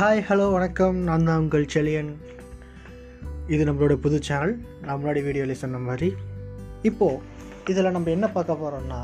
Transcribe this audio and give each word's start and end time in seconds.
Hi 0.00 0.20
hello 0.26 0.44
வணக்கம். 0.54 0.98
நான் 1.06 1.24
தான் 1.28 1.40
உங்கள் 1.42 1.64
செலியன் 1.72 2.08
இது 3.52 3.62
நம்மளோட 3.68 3.94
புது 4.04 4.18
சேனல் 4.28 4.52
நான் 4.84 4.98
முன்னாடி 5.00 5.20
வீடியோவில் 5.26 5.60
சொன்ன 5.62 5.80
மாதிரி. 5.88 6.08
இப்போது 6.88 7.18
இதில் 7.70 7.92
நம்ம 7.96 8.10
என்ன 8.14 8.26
பார்க்க 8.36 8.56
போகிறோம்னா 8.62 9.00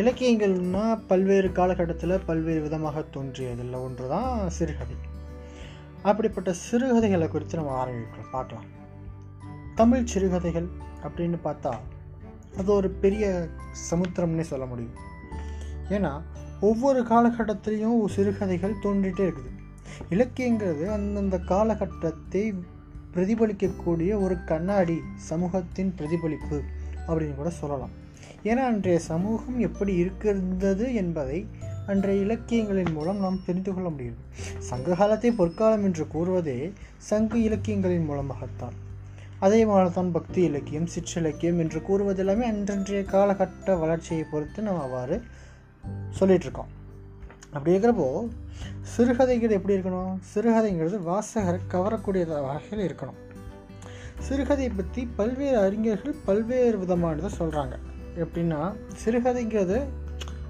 இலக்கியங்கள்னா 0.00 0.84
பல்வேறு 1.10 1.48
காலகட்டத்தில் 1.58 2.14
பல்வேறு 2.28 2.60
விதமாக 2.66 3.04
தோன்றியதில் 3.16 3.74
ஒன்று 3.84 4.06
தான் 4.14 4.34
சிறுகதை. 4.58 4.98
அப்படிப்பட்ட 6.10 6.52
சிறுகதைகளை 6.66 7.28
குறித்து 7.34 7.60
நம்ம 7.60 7.76
ஆரம்பிக்கலாம் 7.82 8.32
பார்க்கலாம். 8.36 8.68
தமிழ் 9.80 10.10
சிறுகதைகள் 10.12 10.68
அப்படின்னு 11.06 11.40
பார்த்தா 11.48 11.72
அது 12.60 12.72
ஒரு 12.80 12.90
பெரிய 13.04 13.32
சமுத்திரம்னே 13.90 14.46
சொல்ல 14.52 14.66
முடியும். 14.74 14.98
ஏன்னா 15.96 16.12
ஒவ்வொரு 16.70 17.02
காலகட்டத்திலையும் 17.14 17.98
சிறுகதைகள் 18.18 18.82
தோன்றிகிட்டே 18.86 19.26
இருக்குது. 19.28 19.50
இலக்கியங்கிறது 20.10 20.86
அந்தந்த 20.86 21.38
காலகட்டத்தை 21.38 22.54
பிரதிபலிக்கக்கூடிய 23.14 24.20
ஒரு 24.22 24.36
கண்ணாடி 24.44 24.98
சமூகத்தின் 25.16 25.94
பிரதிபலிப்பு 25.96 26.62
அப்படின்னு 27.08 27.34
கூட 27.34 27.50
சொல்லலாம். 27.50 27.90
ஏன்னா 28.44 28.62
அன்றைய 28.64 28.98
சமூகம் 28.98 29.58
எப்படி 29.58 29.94
இருக்கின்றது 29.94 30.94
என்பதை 30.94 31.46
அன்றைய 31.86 32.22
இலக்கியங்களின் 32.22 32.92
மூலம் 32.92 33.18
நாம் 33.18 33.42
தெரிந்து 33.46 33.74
கொள்ள 33.74 33.88
முடியும். 33.88 34.20
சங்க 34.58 34.94
காலத்தை 34.94 35.32
பொற்காலம் 35.32 35.84
என்று 35.84 36.06
கூறுவதே 36.06 36.72
சங்க 36.96 37.38
இலக்கியங்களின் 37.38 38.04
மூலமாகத்தான். 38.04 38.76
அதே 39.38 39.64
மாதிரிதான் 39.64 40.10
பக்தி 40.10 40.42
இலக்கியம் 40.42 40.88
சிற்றிலக்கியம் 40.94 41.58
என்று 41.58 41.80
கூறுவதெல்லாமே 41.80 42.44
அன்றன்றைய 42.52 43.02
காலகட்ட 43.04 43.78
வளர்ச்சியை 43.78 44.24
பொறுத்து 44.30 44.62
நம்ம 44.62 44.82
அவ்வாறு 44.82 45.22
சொல்லிகிட்ருக்கோம் 46.20 46.38
இருக்கோம் 46.44 46.78
அப்படி 47.52 47.76
இருக்கிறப்போ 47.76 48.28
சிறுகதைகள் 48.80 49.50
எப்படி 49.50 49.74
இருக்கணும்? 49.76 50.12
சிறுகதைங்கிறது 50.34 50.98
வாசகரை 51.10 51.60
கவரக்கூடிய 51.72 52.24
வகையில் 52.26 52.84
இருக்கணும். 52.90 53.18
சிறுகதையை 54.28 54.70
பற்றி 54.76 55.08
பல்வேறு 55.16 55.58
அறிஞர்கள் 55.58 56.14
பல்வேறு 56.24 56.78
விதமானதை 56.78 57.30
சொல்கிறாங்க 57.38 57.74
எப்படின்னா 58.16 58.60
சிறுகதைங்கிறது 59.04 59.78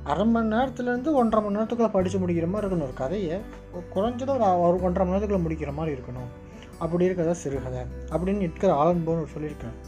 அரை 0.05 0.27
மணி 0.27 0.55
நேரத்துலேருந்து 0.55 1.13
ஒன்றரை 1.13 1.41
மணி 1.47 1.57
நேரத்துக்குள்ளே 1.57 1.91
படித்து 1.91 2.19
முடிக்கிற 2.19 2.49
மாதிரி 2.49 2.75
இருக்கணும். 2.75 2.83
ஒரு 2.83 2.95
கதையை 2.95 3.39
குறைஞ்சது 3.95 4.31
ஒரு 4.37 4.45
ஒரு 4.61 4.83
ஒன்றரை 4.83 5.09
மணி 5.09 5.17
நேரத்துக்குள்ளே 5.17 5.45
முடிக்கிற 5.47 5.73
மாதிரி 5.73 5.97
இருக்கணும். 5.97 6.31
அப்படி 6.79 7.05
இருக்கிறதா 7.05 7.35
சிறுகதை 7.45 7.81
அப்படின்னு 8.11 8.45
இருக்கிற 8.47 8.73
ஆலன்போன்னு 8.83 9.27
சொல்லியிருக்கேன் 9.37 9.79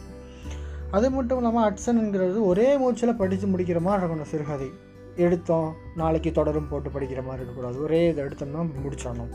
அது 0.90 1.10
மட்டும் 1.10 1.36
இல்லாமல் 1.36 1.66
அட்சன்ங்கிறது 1.68 2.40
ஒரே 2.44 2.78
மூச்சில் 2.78 3.14
படித்து 3.14 3.46
முடிக்கிற 3.46 3.80
மாதிரி 3.80 4.02
இருக்கணும் 4.06 4.32
சிறுகதை. 4.32 4.70
எடுத்தோம் 5.16 5.74
நாளைக்கு 5.94 6.32
தொடரும் 6.32 6.68
போட்டு 6.68 6.88
படிக்கிற 6.88 7.20
மாதிரி 7.24 7.42
இருக்கக்கூடாது. 7.42 7.82
ஒரே 7.82 8.08
இதை 8.08 8.24
எடுத்தோம்னா 8.24 8.62
முடிச்சிடணும். 8.84 9.32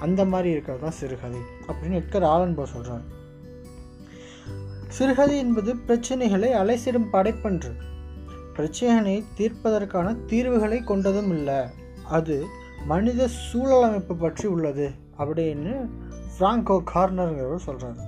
அந்த 0.00 0.24
மாதிரி 0.24 0.50
இருக்கிறது 0.50 0.82
தான் 0.82 0.98
சிறுகதை 1.00 1.40
அப்படின்னு 1.66 2.00
எட்கர் 2.02 2.26
ஆலன்போ 2.34 2.64
சொல்கிறார் 2.64 3.06
சிறுகதை 4.88 5.38
என்பது 5.38 5.74
பிரச்சனைகளை 5.88 6.50
அலைசிடும் 6.60 7.10
படைப்பன்று. 7.12 7.72
பிரச்சனையை 8.54 9.24
தீர்ப்பதற்கான 9.38 10.14
தீர்வுகளை 10.26 10.78
கொண்டதும் 10.86 11.30
இல்லை. 11.36 11.58
அது 12.02 12.36
மனித 12.86 13.28
சூழலமைப்பு 13.28 14.14
பற்றி 14.16 14.46
உள்ளது 14.48 14.90
அப்படின்னு 15.18 15.74
ஃப்ராங்கோ 16.34 16.76
கார்னருங்கிறவர் 16.94 17.66
சொல்கிறார் 17.66 18.00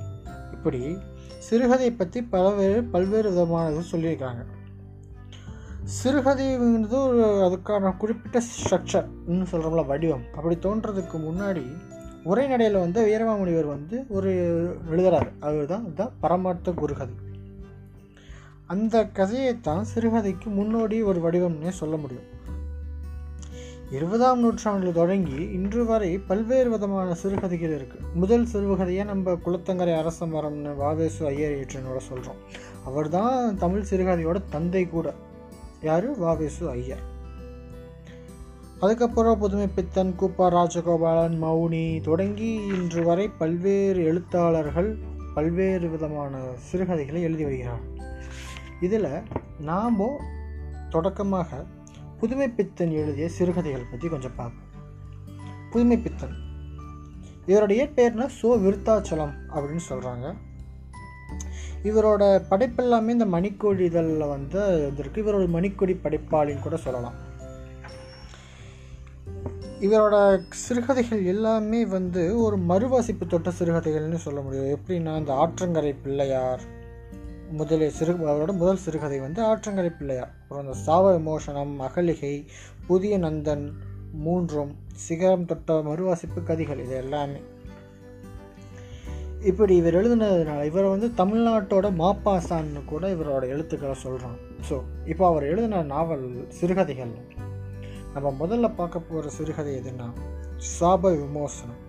இப்படி 0.53 0.97
சிறுகதை 1.39 1.91
பற்றி 1.93 2.23
பல்வேறு 2.23 2.84
பல்வேறு 2.84 3.29
விதமானது 3.31 3.83
சொல்லியிருக்காங்க. 3.93 4.43
சிறுகதைங்கிறது 5.99 6.97
ஒரு 7.07 7.23
அதுக்கான 7.47 7.97
குறிப்பிட்ட 7.97 8.41
ஸ்ட்ரக்சர் 8.49 9.07
இன்னும் 9.27 9.51
சொல்கிறோம்ல 9.53 9.87
வடிவம். 9.87 10.25
அப்படி 10.37 10.57
தோன்றதுக்கு 10.57 11.17
முன்னாடி 11.29 11.65
உரைநடையில் 12.25 12.79
வந்து 12.79 13.01
வீரமாமுனிவர் 13.07 13.67
வந்து 13.67 14.05
ஒரு 14.09 14.31
எழுதுறாரு. 14.91 15.31
அவர் 15.41 15.67
தான் 15.67 15.84
இதுதான் 15.84 16.12
பரமார்த்த 16.21 16.73
குருகதை. 16.73 17.15
அந்த 18.67 19.05
கதையைத்தான் 19.05 19.84
சிறுகதைக்கு 19.95 20.49
முன்னோடி 20.59 21.03
ஒரு 21.03 21.21
வடிவம்னே 21.21 21.69
சொல்ல 21.69 21.97
முடியும். 21.97 22.29
இருபதாம் 23.91 24.41
நூற்றாண்டில் 24.41 24.93
தொடங்கி 24.93 25.41
இன்று 25.53 25.84
வரை 25.84 26.19
பல்வேறு 26.19 26.71
விதமான 26.71 27.15
சிறுகதைகள் 27.15 27.75
இருக்குது 27.79 28.12
முதல் 28.15 28.47
சிறுகதையை 28.53 29.05
நம்ம 29.05 29.33
குளத்தங்கரை 29.33 29.97
அரச 29.99 30.27
மரம்னு 30.27 30.77
வாவேசு 30.77 31.27
ஐயர் 31.27 31.56
ஏற்றினோட 31.56 31.97
சொல்கிறோம் 31.97 32.41
அவர் 32.84 33.09
தான் 33.09 33.56
தமிழ் 33.56 33.89
சிறுகதையோட 33.91 34.41
தந்தை 34.50 34.89
கூட. 34.89 35.15
யார்? 35.83 36.19
வாவேசு 36.19 36.69
ஐயர். 36.69 37.05
அதுக்கப்புறம் 38.81 39.39
புதுமை 39.39 39.67
பித்தன் 39.67 40.15
கூப்பா 40.21 40.47
ராஜகோபாலன் 40.49 41.43
மௌனி 41.43 42.03
தொடங்கி 42.03 42.51
இன்று 42.67 43.03
வரை 43.05 43.29
பல்வேறு 43.29 44.05
எழுத்தாளர்கள் 44.05 44.99
பல்வேறு 45.35 45.89
விதமான 45.89 46.43
சிறுகதைகளை 46.57 47.23
எழுதி 47.23 47.45
வருகிறார். 47.45 47.85
இதில் 48.81 49.23
நாம் 49.61 50.01
தொடக்கமாக 50.89 51.65
புதுமை 52.21 52.49
பித்தன் 52.49 52.91
எழுதிய 52.91 53.29
சிறுகதைகள் 53.29 53.91
பற்றி 53.91 54.09
கொஞ்சம் 54.09 54.37
பார்ப்போம். 54.37 54.69
புதுமை 55.71 55.99
பித்தன் 55.99 56.37
இவருடைய 57.47 57.89
பேர்னா 57.97 58.29
சோ 58.43 58.49
விருத்தாச்சலம் 58.65 59.35
அப்படின்னு 59.55 59.85
சொல்கிறாங்க 59.89 60.35
இவரோட 61.83 62.43
படைப்பெல்லாமே 62.51 63.09
இந்த 63.09 63.27
மணிக்கொடி 63.27 63.81
இதழில் 63.81 64.29
வந்து 64.29 64.59
இருந்திருக்கு. 64.59 65.17
இவரோட 65.17 65.49
மணிக்கொடி 65.49 66.01
படைப்பாளின்னு 66.03 66.63
கூட 66.63 66.77
சொல்லலாம். 66.77 67.29
இவரோட 69.81 70.41
சிறுகதைகள் 70.51 71.25
எல்லாமே 71.25 71.87
வந்து 71.87 72.41
ஒரு 72.41 72.59
மறுவாசிப்பு 72.59 73.27
தொட்ட 73.27 73.51
சிறுகதைகள்னு 73.59 74.15
சொல்ல 74.15 74.41
முடியும். 74.41 74.67
எப்படின்னா 74.67 75.19
இந்த 75.19 75.33
ஆற்றங்கரை 75.33 75.95
பிள்ளையார் 76.03 76.79
முதலில் 77.51 77.91
சிறு 77.91 78.12
அவரோட 78.12 78.53
முதல் 78.53 78.77
சிறுகதை 78.77 79.21
வந்து 79.21 79.45
ஆற்றங்கரை 79.45 79.97
பிள்ளையார். 79.97 80.35
அப்புறம் 80.43 80.65
இந்த 80.65 80.77
சாவ 80.77 81.12
விமோசனம் 81.12 81.81
அகலிகை 81.81 82.47
புதிய 82.87 83.19
நந்தன் 83.19 83.71
மூன்றும் 84.12 84.77
சிகரம் 84.93 85.45
தொட்ட 85.45 85.75
மறுவாசிப்பு 85.75 86.43
கதைகள் 86.43 86.79
இது 86.79 86.97
எல்லாமே. 86.97 87.41
இப்படி 89.45 89.77
இவர் 89.77 89.95
எழுதுனதுனால 89.95 90.65
இவரை 90.65 90.89
வந்து 90.91 91.09
தமிழ்நாட்டோட 91.25 91.87
மாப்பாசான்னு 92.03 92.84
கூட 92.84 93.15
இவரோட 93.15 93.49
எழுத்துக்களை 93.49 93.95
சொல்கிறான் 93.95 94.37
ஸோ 94.71 94.81
இப்போ 95.06 95.27
அவர் 95.27 95.43
எழுதின 95.43 95.83
நாவல் 95.83 96.47
சிறுகதைகள். 96.49 97.15
நம்ம 98.15 98.47
முதல்ல 98.47 98.75
பார்க்க 98.75 98.99
போகிற 98.99 99.29
சிறுகதை 99.29 99.75
எதுன்னா 99.77 100.09
சாப 100.81 101.03
விமோசனம். 101.03 101.81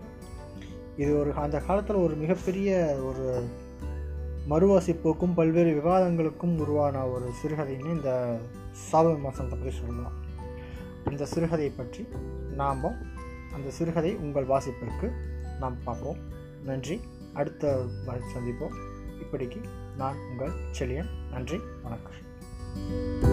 இது 0.98 1.20
ஒரு 1.20 1.34
அந்த 1.34 1.60
காலத்தில் 1.60 1.96
ஒரு 1.96 2.16
மிகப்பெரிய 2.16 3.00
ஒரு 3.04 3.44
மறுவாசிப்புக்கும் 4.50 5.34
பல்வேறு 5.34 5.82
விவாதங்களுக்கும் 5.82 6.58
உருவான 6.58 7.08
ஒரு 7.08 7.32
சிறுகதைன்னு 7.44 7.96
இந்த 7.96 8.38
சாப 8.92 9.06
விமோசனத்தை 9.16 9.58
பற்றி 9.58 9.72
சொல்லலாம். 9.72 10.18
இந்த 11.12 11.26
சிறுகதையை 11.36 11.72
பற்றி 11.78 12.08
நாம் 12.56 12.84
அந்த 13.54 13.70
சிறுகதை 13.70 14.16
உங்கள் 14.16 14.46
வாசிப்பிற்கு 14.46 15.12
நாம் 15.60 15.78
பார்ப்போம். 15.84 16.18
நன்றி. 16.64 17.02
அடுத்த 17.34 17.86
சந்திப்போம். 18.36 18.76
இப்படிக்கு 19.22 19.64
நான் 19.98 20.16
உங்கள் 20.32 20.54
செழியன். 20.80 21.10
நன்றி 21.32 21.60
வணக்கம். 21.84 23.30